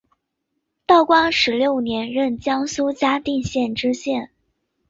[0.87, 4.31] 道光十六年任江苏嘉定县知县。